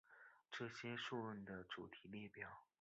[0.51, 2.49] 这是数论的主题列表。